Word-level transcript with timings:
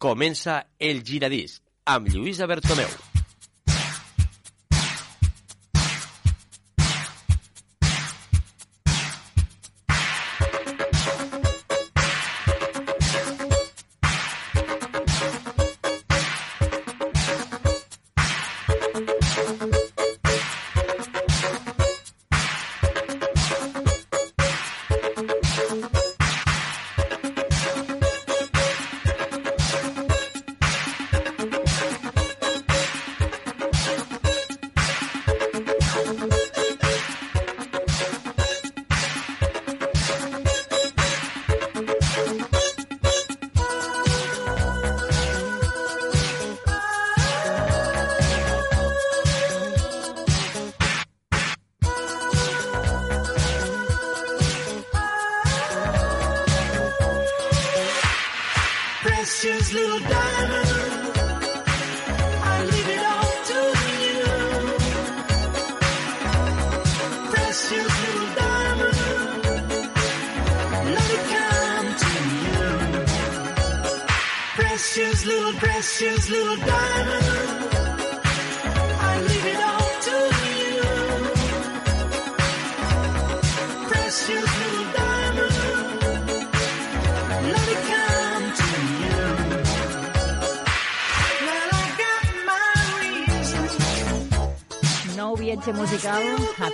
Comença 0.00 0.54
el 0.88 1.02
giradisc 1.04 1.60
amb 1.94 2.08
Lluïsa 2.08 2.48
Bertomeu. 2.48 3.09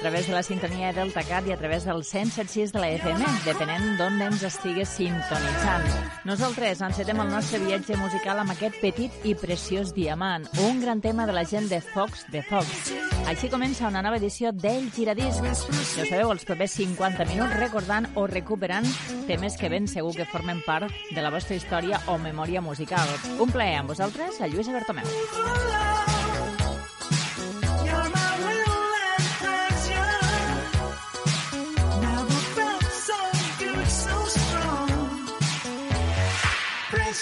través 0.06 0.28
de 0.28 0.34
la 0.36 0.42
sintonia 0.46 0.92
d'Eltacat 0.94 1.48
i 1.48 1.52
a 1.52 1.56
través 1.58 1.82
del 1.82 2.04
176 2.06 2.70
de 2.70 2.78
la 2.78 2.90
FM, 2.94 3.26
depenent 3.42 3.96
d'on 3.98 4.20
ens 4.22 4.44
estigues 4.46 4.92
sintonitzant. 4.94 5.88
Nosaltres 6.28 6.84
encetem 6.86 7.18
el 7.24 7.32
nostre 7.32 7.58
viatge 7.64 7.96
musical 7.98 8.38
amb 8.38 8.54
aquest 8.54 8.78
petit 8.78 9.26
i 9.26 9.34
preciós 9.34 9.90
diamant, 9.96 10.46
un 10.62 10.78
gran 10.84 11.02
tema 11.02 11.26
de 11.26 11.34
la 11.34 11.42
gent 11.42 11.66
de 11.72 11.80
Fox 11.82 12.22
de 12.30 12.44
Fox. 12.46 12.92
Així 13.26 13.50
comença 13.50 13.90
una 13.90 14.04
nova 14.06 14.20
edició 14.22 14.52
d'El 14.54 14.92
Giradisc. 14.94 15.42
Ja 15.42 16.06
sabeu, 16.06 16.30
els 16.30 16.46
propers 16.46 16.78
50 16.78 17.26
minuts 17.26 17.58
recordant 17.58 18.06
o 18.14 18.28
recuperant 18.30 18.86
temes 19.26 19.58
que 19.58 19.72
ben 19.74 19.90
segur 19.90 20.14
que 20.14 20.30
formen 20.30 20.62
part 20.62 20.86
de 21.10 21.18
la 21.18 21.34
vostra 21.34 21.58
història 21.58 21.98
o 22.06 22.14
memòria 22.22 22.62
musical. 22.62 23.10
Un 23.42 23.50
plaer 23.50 23.80
amb 23.80 23.90
vosaltres, 23.90 24.38
a 24.38 24.46
Lluís 24.46 24.70
Bertomeu. 24.70 25.10
Love. 25.34 26.15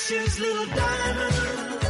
precious 0.06 0.38
little 0.38 0.66
diamond. 0.66 1.83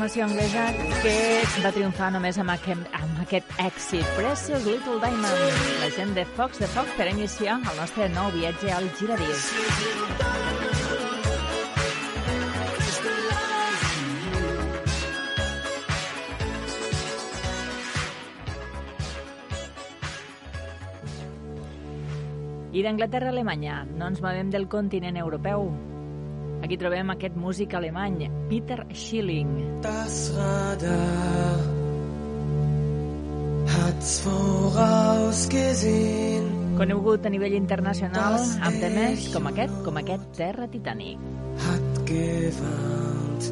Formació 0.00 0.24
anglesa 0.24 0.62
que 1.02 1.60
va 1.60 1.70
triomfar 1.76 2.06
només 2.14 2.38
amb 2.40 2.54
aquest, 2.54 2.86
amb 2.96 3.18
aquest 3.20 3.50
èxit. 3.60 4.06
Precious 4.16 4.64
Little 4.64 4.96
Diamond, 5.02 5.58
la 5.82 5.90
gent 5.92 6.14
de 6.16 6.24
Fox 6.38 6.62
de 6.62 6.68
Fox 6.72 6.94
per 6.96 7.10
iniciar 7.10 7.58
el 7.58 7.76
nostre 7.76 8.08
nou 8.14 8.30
viatge 8.32 8.72
al 8.72 8.88
giradís. 8.96 9.44
I 22.72 22.88
d'Anglaterra 22.88 23.28
a 23.28 23.36
Alemanya, 23.36 23.82
no 23.84 24.08
ens 24.08 24.24
movem 24.24 24.48
del 24.48 24.70
continent 24.72 25.20
europeu. 25.20 25.68
Aquí 26.70 26.78
trobem 26.78 27.10
aquest 27.10 27.34
músic 27.34 27.74
alemany, 27.74 28.30
Peter 28.46 28.86
Schilling. 28.94 29.82
Das 29.82 30.30
Radar 30.36 31.58
hat's 33.74 34.22
vorausgesehen, 34.22 36.78
Conegut 36.78 37.26
a 37.26 37.30
nivell 37.34 37.58
internacional 37.58 38.38
amb 38.38 38.78
temes 38.86 39.34
com 39.34 39.50
aquest, 39.50 39.74
com 39.82 39.98
aquest 39.98 40.22
Terra 40.38 40.70
Titanic. 40.70 41.18
hat 41.58 42.06
gewarnt. 42.06 43.50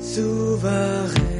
Souverän 0.00 1.39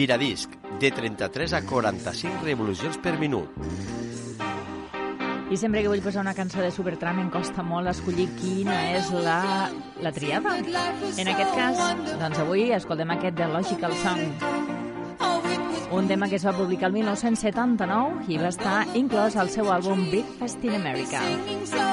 Giradisc, 0.00 0.48
de 0.80 0.90
33 0.90 1.52
a 1.52 1.60
45 1.60 2.40
revolucions 2.42 2.96
per 2.96 3.18
minut. 3.20 3.50
I 5.52 5.58
sempre 5.60 5.82
que 5.82 5.90
vull 5.92 6.00
posar 6.00 6.22
una 6.22 6.32
cançó 6.32 6.62
de 6.64 6.70
Supertramp 6.72 7.20
em 7.20 7.28
costa 7.28 7.60
molt 7.60 7.90
escollir 7.92 8.30
quina 8.38 8.78
és 8.94 9.10
la, 9.12 9.68
la 10.00 10.14
triada. 10.16 10.56
En 10.62 11.32
aquest 11.34 11.52
cas, 11.52 11.84
doncs 12.16 12.40
avui 12.40 12.70
escoltem 12.72 13.12
aquest 13.12 13.36
de 13.42 13.50
Logical 13.52 13.98
Song. 14.00 14.24
Un 15.92 16.08
tema 16.08 16.30
que 16.32 16.40
es 16.40 16.48
va 16.48 16.56
publicar 16.56 16.88
el 16.88 16.96
1979 16.96 18.24
i 18.32 18.40
va 18.40 18.54
estar 18.54 18.80
inclòs 18.96 19.36
al 19.36 19.52
seu 19.52 19.68
àlbum 19.68 20.06
Breakfast 20.08 20.64
in 20.64 20.80
America. 20.80 21.89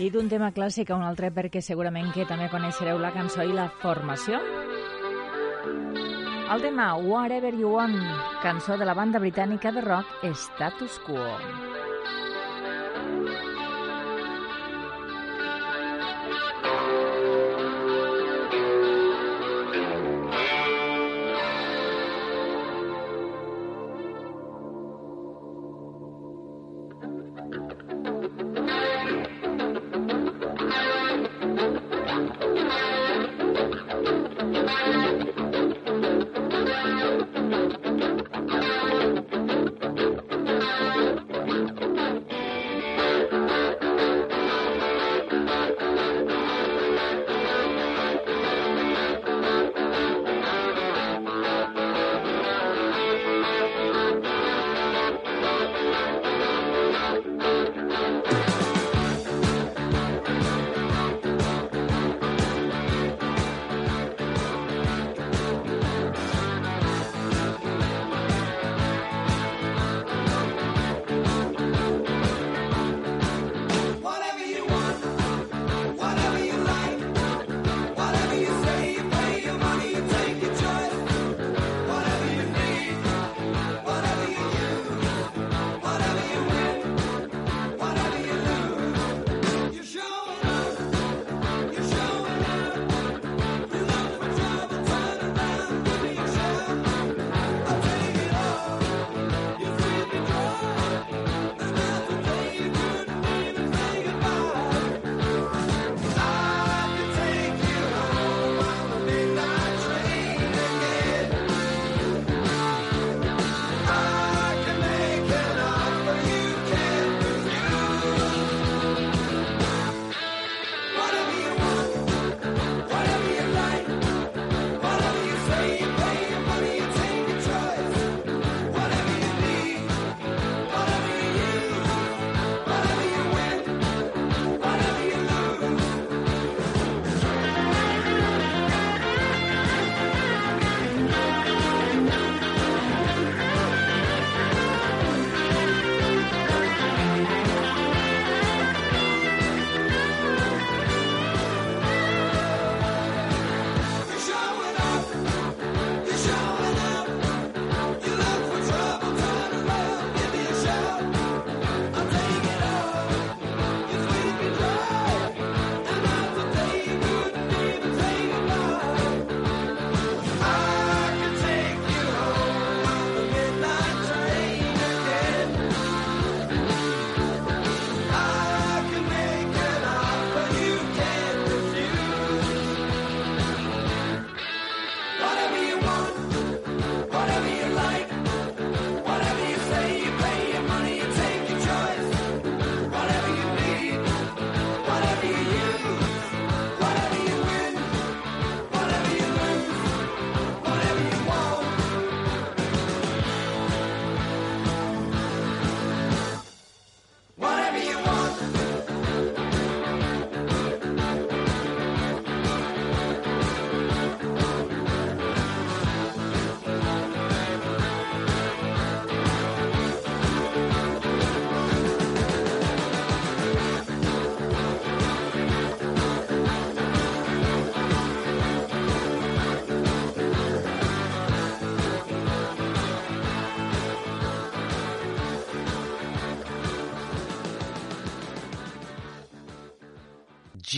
I 0.00 0.08
d'un 0.08 0.30
tema 0.32 0.48
clàssic 0.56 0.88
a 0.88 0.96
un 0.96 1.02
altre 1.04 1.28
perquè 1.36 1.60
segurament 1.60 2.08
que 2.14 2.24
també 2.24 2.46
coneixereu 2.48 2.96
la 3.02 3.10
cançó 3.12 3.44
i 3.44 3.52
la 3.52 3.66
formació. 3.82 4.40
El 6.50 6.64
tema 6.64 6.94
Whatever 6.96 7.52
You 7.52 7.74
Want, 7.76 8.00
cançó 8.40 8.80
de 8.80 8.88
la 8.88 8.96
banda 8.96 9.20
britànica 9.20 9.74
de 9.76 9.84
rock 9.84 10.24
Status 10.32 10.96
Quo. 11.04 11.69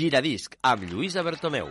Giradisc 0.02 0.58
amb 0.66 0.82
Lluïsa 0.90 1.22
Bertomeu. 1.22 1.70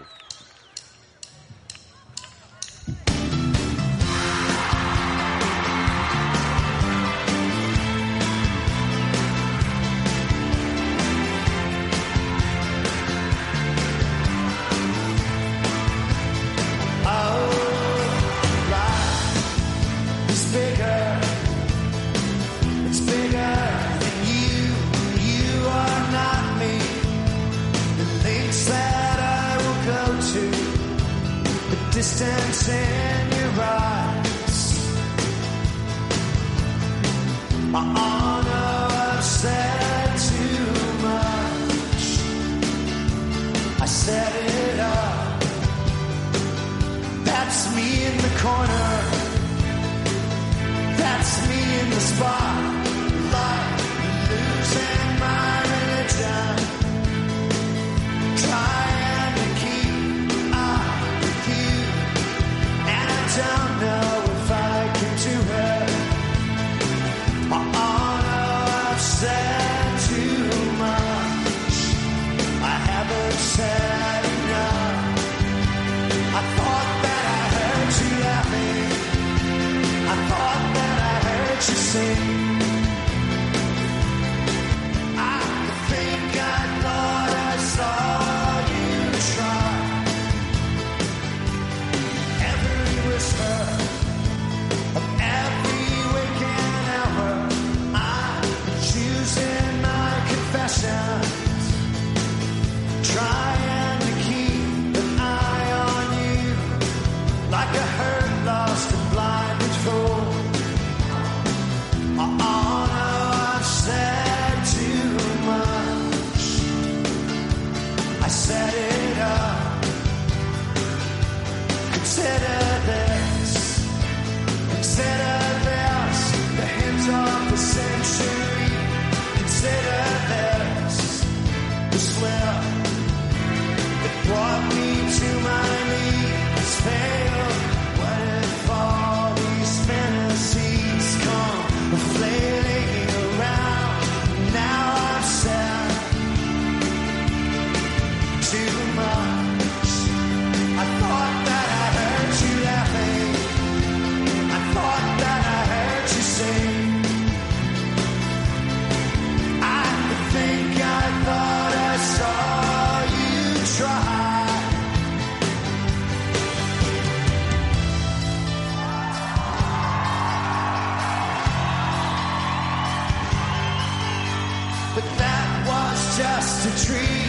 tree. 176.85 177.27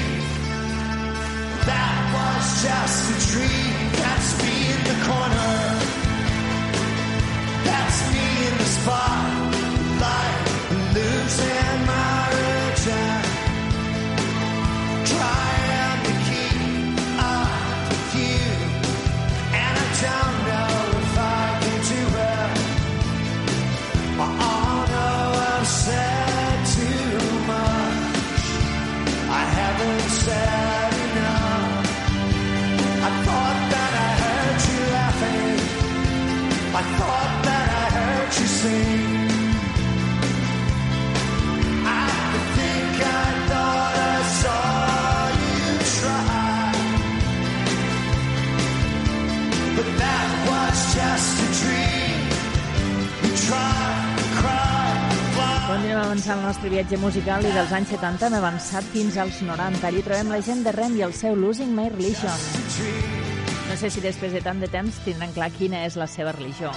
That 1.67 1.99
was 2.15 2.63
just 2.63 3.03
a 3.11 3.33
tree. 3.33 3.65
That's 4.01 4.43
me 4.43 4.55
in 4.73 4.81
the 4.85 4.97
corner. 5.07 5.42
I 36.75 36.83
thought 36.97 37.45
that 37.45 37.69
I 37.69 37.91
heard 37.97 38.41
you 38.41 38.47
sing. 38.47 39.12
Continuem 55.83 56.05
avançant 56.07 56.39
el 56.39 56.45
nostre 56.47 56.69
viatge 56.71 56.99
musical 57.03 57.43
i 57.43 57.51
dels 57.51 57.73
anys 57.75 57.89
70 57.91 58.29
hem 58.29 58.37
avançat 58.39 58.87
fins 58.93 59.17
als 59.19 59.41
90. 59.43 59.83
Allí 59.89 60.05
trobem 60.07 60.31
la 60.31 60.39
gent 60.47 60.63
de 60.63 60.71
Rem 60.77 60.95
i 60.95 61.03
el 61.03 61.11
seu 61.19 61.35
Losing 61.35 61.75
My 61.75 61.89
Religion. 61.91 62.47
No 63.67 63.75
sé 63.81 63.91
si 63.91 64.07
després 64.07 64.31
de 64.31 64.47
tant 64.47 64.63
de 64.63 64.71
temps 64.71 65.03
tindran 65.03 65.35
clar 65.35 65.51
quina 65.59 65.83
és 65.83 65.99
la 65.99 66.07
seva 66.07 66.39
religió. 66.39 66.71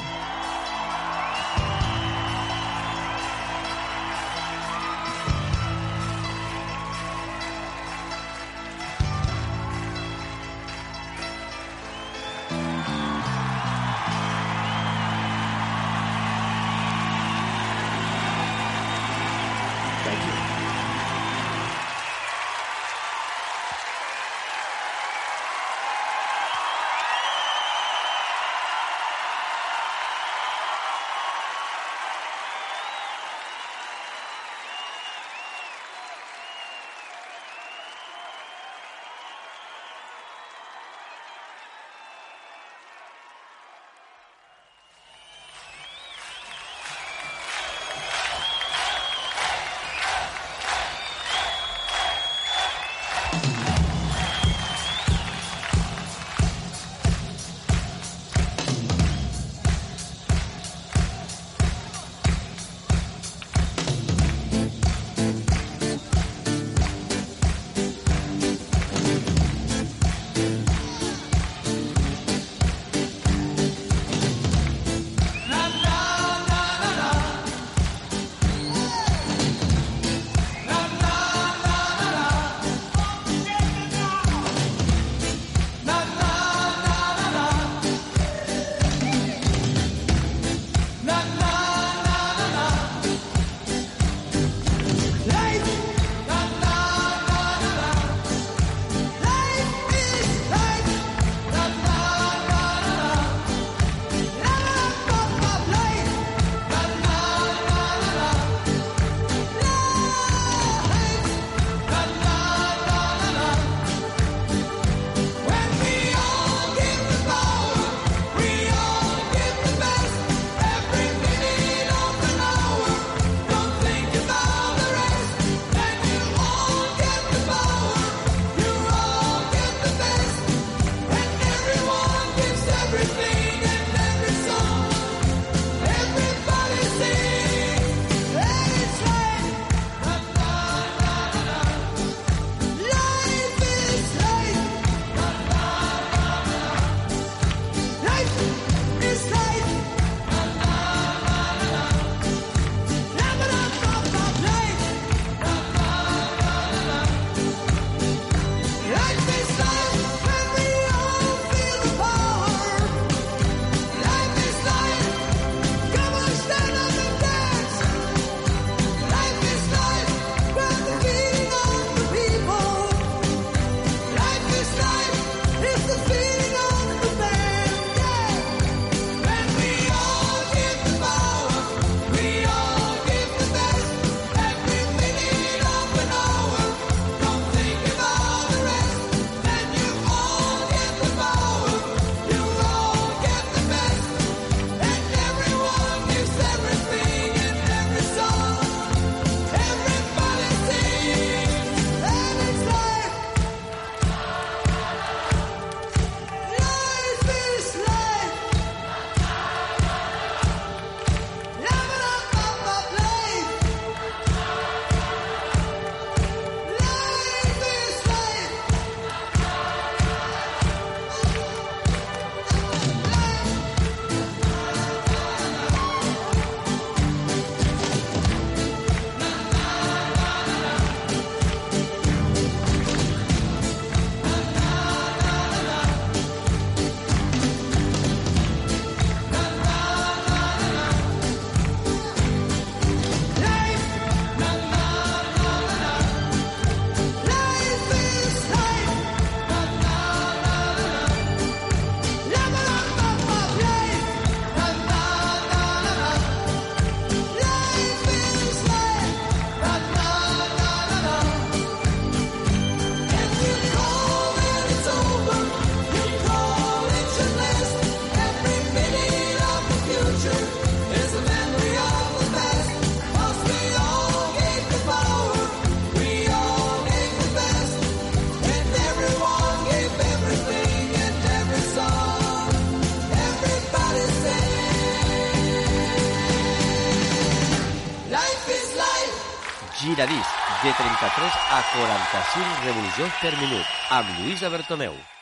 93 291.05 291.31
a 291.51 291.61
45 291.61 292.65
revolucions 292.65 293.19
per 293.21 293.33
minut 293.37 293.91
amb 293.93 294.09
Lluís 294.17 294.41
Bertomeu. 294.49 295.14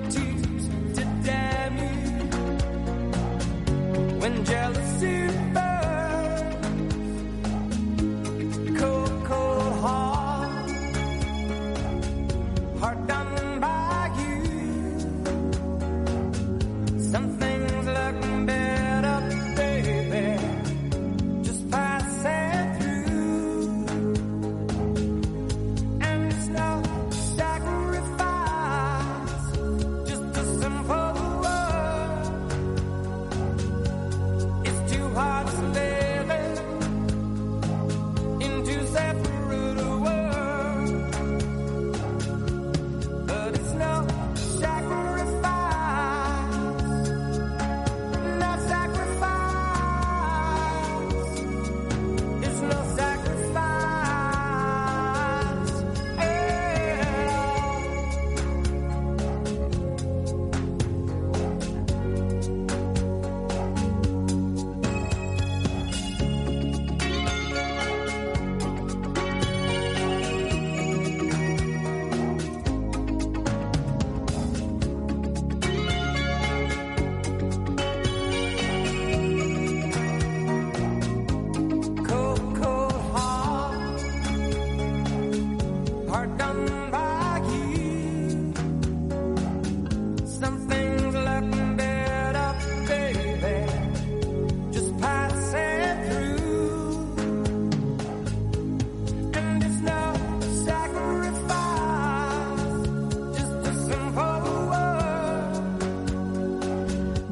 your 0.00 0.10
teeth 0.10 0.94
to 0.94 1.04
death. 1.24 1.55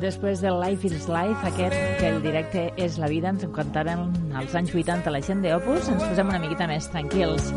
Després 0.05 0.43
del 0.45 0.59
Life 0.61 0.85
is 0.85 1.07
Life, 1.09 1.41
aquest 1.49 1.73
que 1.97 2.11
el 2.11 2.19
directe 2.21 2.67
és 2.77 2.99
la 3.01 3.09
vida, 3.09 3.31
ens 3.33 3.41
encantaren 3.47 4.13
als 4.37 4.53
anys 4.59 4.75
80 4.77 5.09
la 5.15 5.23
gent 5.25 5.41
d'Opus, 5.41 5.89
ens 5.95 6.05
posem 6.05 6.29
una 6.29 6.41
miqueta 6.43 6.67
més 6.69 6.91
tranquils. 6.93 7.49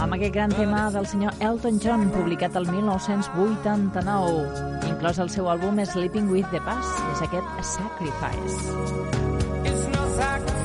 Amb 0.00 0.16
aquest 0.16 0.32
gran 0.32 0.48
tema 0.56 0.86
del 0.94 1.04
senyor 1.10 1.36
Elton 1.44 1.76
John, 1.84 2.08
publicat 2.16 2.56
el 2.56 2.64
1989, 2.72 4.88
inclòs 4.88 5.20
el 5.20 5.28
seu 5.36 5.52
àlbum 5.52 5.84
Sleeping 5.84 6.32
with 6.32 6.48
the 6.48 6.64
Past, 6.64 6.96
és 7.12 7.20
aquest 7.28 7.48
Sacrifice. 7.76 8.56
It's 9.68 9.84
no 9.92 10.08
sacrifice. 10.16 10.57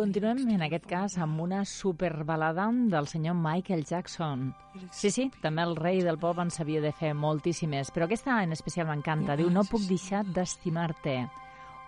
continuem, 0.00 0.46
en 0.54 0.62
aquest 0.64 0.86
cas, 0.88 1.16
amb 1.20 1.42
una 1.44 1.60
superbalada 1.68 2.68
del 2.72 3.08
senyor 3.10 3.36
Michael 3.36 3.84
Jackson. 3.84 4.48
Sí, 4.90 5.10
sí, 5.12 5.28
també 5.42 5.66
el 5.66 5.76
rei 5.76 6.00
del 6.04 6.18
pop 6.18 6.40
en 6.40 6.50
sabia 6.50 6.80
de 6.80 6.92
fer 6.96 7.12
moltíssimes, 7.14 7.92
però 7.92 8.08
aquesta 8.08 8.40
en 8.42 8.56
especial 8.56 8.88
m'encanta. 8.88 9.36
Diu, 9.36 9.50
no 9.52 9.66
puc 9.68 9.84
deixar 9.88 10.24
d'estimar-te. 10.24 11.18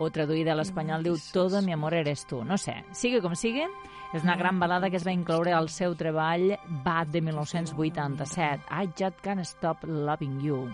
O 0.03 0.11
traduïda 0.11 0.53
a 0.53 0.59
l'espanyol 0.59 1.05
diu, 1.07 1.17
todo 1.33 1.63
mi 1.63 1.73
amor 1.73 1.95
eres 1.95 2.27
tu. 2.29 2.43
No 2.45 2.59
sé, 2.61 2.77
sigui 2.97 3.21
com 3.25 3.37
sigui, 3.39 3.65
és 4.13 4.25
una 4.25 4.37
gran 4.37 4.61
balada 4.61 4.91
que 4.91 5.01
es 5.01 5.07
va 5.09 5.15
incloure 5.17 5.55
al 5.57 5.71
seu 5.73 5.97
treball 5.97 6.53
Bad 6.85 7.13
de 7.17 7.23
1987, 7.25 8.69
I 8.69 8.91
just 8.99 9.21
can't 9.25 9.45
stop 9.47 9.85
loving 9.89 10.41
you. 10.45 10.67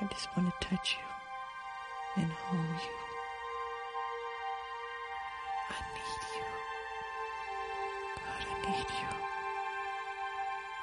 I 0.00 0.06
just 0.10 0.30
want 0.36 0.50
to 0.50 0.68
touch 0.68 0.96
you 0.96 2.22
and 2.22 2.32
hold 2.32 2.86
you. 2.86 2.97
I 5.70 5.78
need 5.94 6.22
you. 6.36 6.46
God, 8.24 8.42
I 8.50 8.70
need 8.70 8.90
you. 9.00 9.10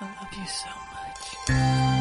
I 0.01 0.03
love 0.21 0.33
you 0.33 0.45
so 0.47 0.69
much. 0.93 1.95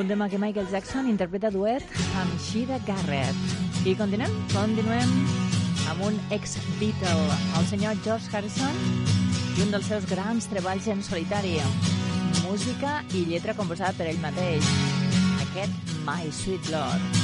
Un 0.00 0.08
tema 0.08 0.30
que 0.30 0.38
Michael 0.38 0.66
Jackson 0.72 1.10
interpreta 1.10 1.50
duet 1.52 1.84
amb 2.16 2.38
Shida 2.40 2.78
Garrett. 2.86 3.36
I 3.84 3.92
continuem? 3.98 4.32
Continuem 4.54 5.12
amb 5.92 6.06
un 6.08 6.16
ex-Beatle, 6.32 7.36
el 7.60 7.68
senyor 7.68 8.00
George 8.00 8.32
Harrison, 8.32 8.80
i 9.58 9.66
un 9.66 9.76
dels 9.76 9.92
seus 9.92 10.08
grans 10.08 10.48
treballs 10.48 10.88
en 10.88 11.04
solitari. 11.04 11.58
Música 12.46 13.02
i 13.12 13.26
lletra 13.28 13.52
composada 13.58 13.92
per 14.00 14.08
ell 14.08 14.24
mateix. 14.24 14.72
Aquest 15.50 15.98
My 16.08 16.32
Sweet 16.32 16.72
Lord. 16.72 17.19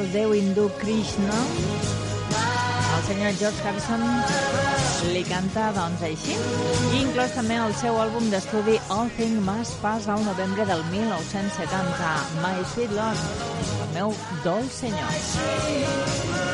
del 0.00 0.12
déu 0.12 0.32
hindú 0.32 0.70
Krishna, 0.78 1.34
el 2.96 3.02
senyor 3.04 3.32
George 3.36 3.60
Harrison 3.66 4.04
li 5.12 5.20
canta 5.28 5.66
doncs 5.76 6.04
així. 6.08 6.36
I 6.94 7.02
inclòs 7.02 7.34
també 7.36 7.58
el 7.60 7.74
seu 7.82 7.98
àlbum 8.00 8.30
d'estudi 8.32 8.78
All 8.96 9.12
Thing 9.18 9.42
Must 9.44 9.76
Pass 9.84 10.08
al 10.08 10.24
novembre 10.24 10.64
del 10.70 10.84
1970, 10.94 12.14
My 12.40 12.64
Sweet 12.72 12.96
Lord, 12.96 13.26
el 13.82 13.92
meu 13.98 14.16
dolç 14.46 14.80
senyor. 14.80 16.49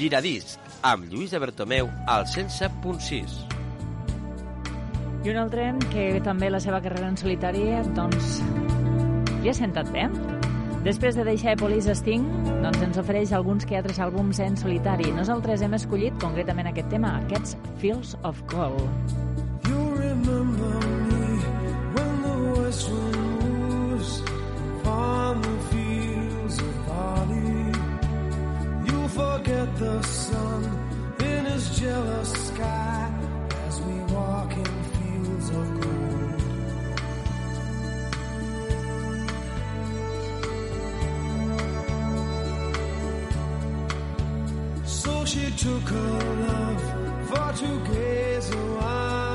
Giradisc, 0.00 0.56
amb 0.80 1.10
Lluís 1.12 1.34
Bertomeu 1.36 1.90
al 2.08 2.24
107.6. 2.24 3.34
I 5.20 5.32
un 5.34 5.36
altre 5.36 5.66
que 5.92 6.06
també 6.24 6.48
la 6.48 6.60
seva 6.64 6.80
carrera 6.80 7.10
en 7.12 7.18
solitari 7.20 7.66
doncs, 7.98 8.38
li 9.42 9.52
ha 9.52 9.56
sentat 9.58 9.92
bé. 9.92 10.06
Després 10.86 11.20
de 11.20 11.26
deixar 11.28 11.52
Epolis 11.52 11.90
Sting, 12.00 12.24
doncs 12.64 12.80
ens 12.86 13.00
ofereix 13.02 13.34
alguns 13.36 13.68
que 13.68 13.76
altres 13.76 14.00
àlbums 14.00 14.40
en 14.40 14.56
solitari. 14.56 15.12
Nosaltres 15.12 15.60
hem 15.60 15.76
escollit 15.76 16.16
concretament 16.24 16.72
aquest 16.72 16.88
tema, 16.88 17.18
aquests 17.20 17.58
Fields 17.82 18.16
of 18.24 18.40
Gold. 18.48 19.29
the 29.80 30.02
sun 30.02 30.62
in 31.20 31.44
his 31.46 31.80
jealous 31.80 32.32
sky 32.48 33.10
as 33.66 33.80
we 33.80 33.94
walk 34.14 34.52
in 34.52 34.72
fields 34.92 35.48
of 35.48 35.66
gold. 35.80 36.40
So 44.84 45.24
she 45.24 45.50
took 45.64 45.88
her 45.96 46.12
love 46.46 46.82
for 47.28 47.52
to 47.60 47.70
gaze 47.90 48.50
while. 48.54 49.29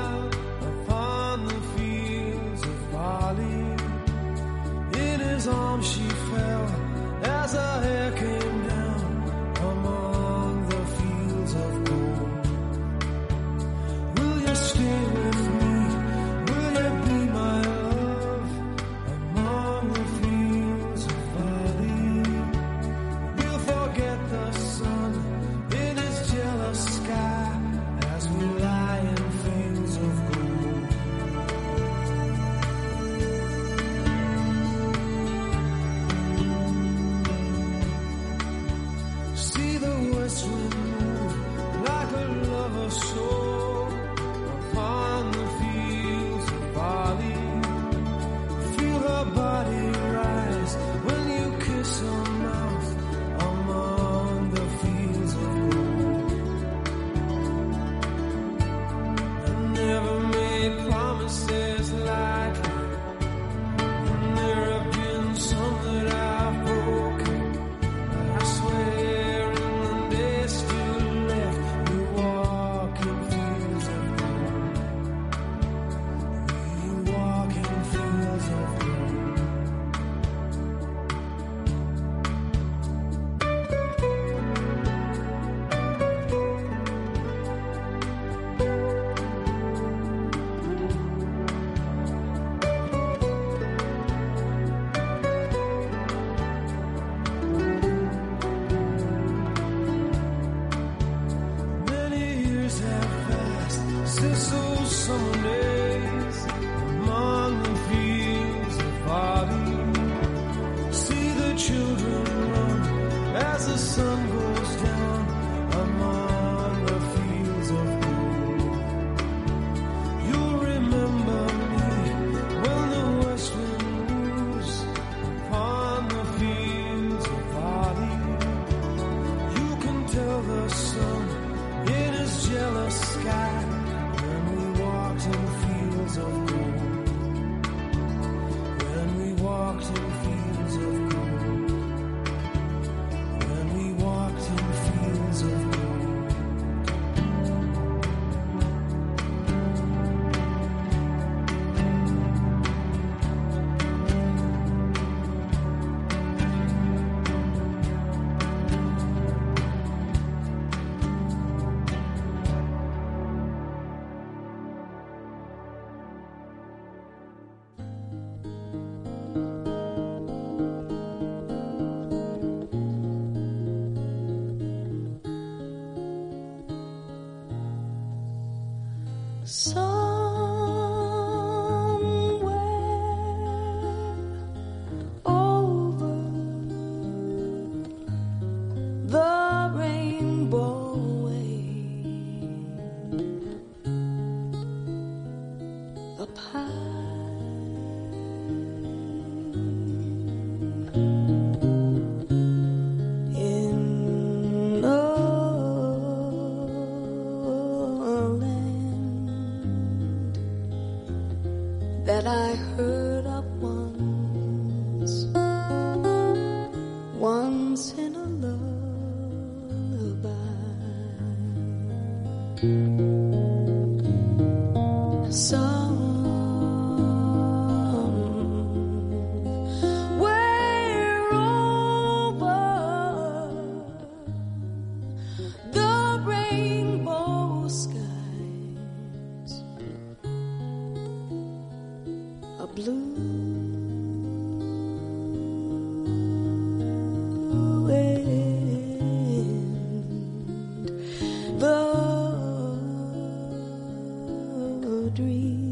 Dreams 255.16 255.64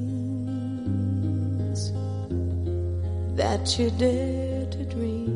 that 3.37 3.79
you 3.79 3.91
dare 3.91 4.65
to 4.71 4.85
dream 4.87 5.34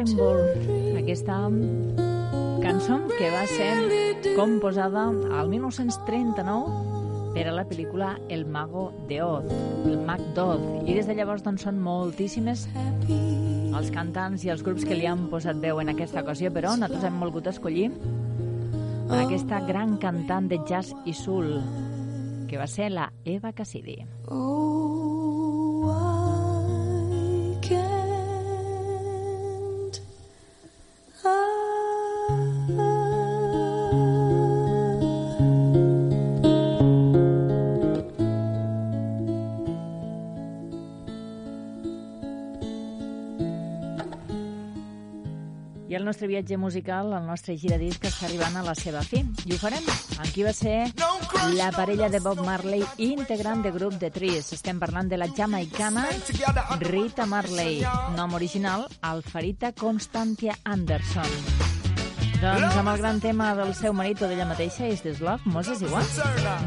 Rainbow, 0.00 0.38
aquesta 0.96 1.34
cançó 2.62 2.96
que 3.18 3.28
va 3.28 3.42
ser 3.50 4.32
composada 4.32 5.02
al 5.36 5.50
1939 5.52 7.34
per 7.34 7.44
a 7.50 7.52
la 7.52 7.66
pel·lícula 7.68 8.14
El 8.32 8.46
mago 8.46 8.94
de 9.10 9.20
Oz, 9.20 9.44
el 9.84 9.98
mag 10.06 10.22
d'Oz. 10.32 10.64
I 10.88 10.96
des 10.96 11.04
de 11.04 11.18
llavors 11.18 11.44
doncs, 11.44 11.66
són 11.68 11.82
moltíssimes 11.84 12.64
els 13.10 13.92
cantants 13.92 14.40
i 14.46 14.54
els 14.54 14.64
grups 14.64 14.88
que 14.88 14.96
li 14.96 15.04
han 15.04 15.28
posat 15.28 15.60
veu 15.60 15.84
en 15.84 15.92
aquesta 15.92 16.24
ocasió, 16.24 16.48
però 16.48 16.72
nosaltres 16.72 17.04
hem 17.04 17.20
volgut 17.20 17.52
escollir 17.52 17.90
aquesta 19.20 19.60
gran 19.68 19.98
cantant 20.00 20.48
de 20.48 20.62
jazz 20.64 20.96
i 21.04 21.12
soul, 21.12 21.58
que 22.48 22.56
va 22.56 22.70
ser 22.70 22.88
la 22.96 23.12
Eva 23.28 23.52
Cassidy. 23.52 24.00
Oh, 24.32 25.19
nostre 46.20 46.28
viatge 46.28 46.56
musical, 46.58 47.14
el 47.16 47.24
nostre 47.24 47.54
giradisc, 47.56 48.02
està 48.04 48.26
arribant 48.26 48.58
a 48.60 48.64
la 48.66 48.74
seva 48.76 49.00
fi. 49.00 49.22
I 49.48 49.54
ho 49.54 49.56
farem 49.56 49.86
amb 49.88 50.28
qui 50.34 50.44
va 50.44 50.52
ser 50.52 50.90
la 51.56 51.70
parella 51.72 52.10
de 52.12 52.20
Bob 52.20 52.42
Marley, 52.44 52.84
integrant 53.00 53.62
de 53.64 53.72
grup 53.72 53.96
de 53.96 54.10
Tris. 54.12 54.52
Estem 54.52 54.76
parlant 54.76 55.08
de 55.08 55.16
la 55.16 55.30
jamaicana 55.32 56.04
Rita 56.84 57.24
Marley, 57.24 57.80
nom 58.18 58.36
original, 58.36 58.84
Alfarita 59.00 59.72
Constantia 59.72 60.58
Anderson. 60.64 61.32
Doncs 62.40 62.76
amb 62.76 62.92
el 62.92 63.00
gran 63.00 63.18
tema 63.20 63.54
del 63.56 63.72
seu 63.76 63.96
marit 63.96 64.20
o 64.20 64.28
d'ella 64.28 64.48
mateixa, 64.48 64.88
Is 64.92 65.00
This 65.00 65.24
Love, 65.24 65.48
Moses 65.48 65.80
igual. 65.80 66.04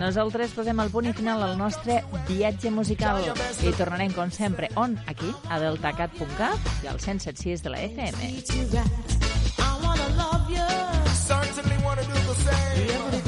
Nosaltres 0.02 0.54
posem 0.58 0.82
el 0.82 0.90
punt 0.94 1.10
i 1.10 1.14
final 1.14 1.46
al 1.46 1.58
nostre 1.62 2.02
viatge 2.26 2.74
musical 2.74 3.22
i 3.22 3.74
tornarem, 3.78 4.14
com 4.18 4.34
sempre, 4.34 4.74
on? 4.74 4.98
Aquí, 5.06 5.30
a 5.50 5.62
deltacat.cat 5.62 6.74
i 6.82 6.90
al 6.90 7.02
107.6 7.02 7.66
de 7.66 7.74
la 7.74 7.86
FM. 7.90 9.13
Yeah. 12.76 13.23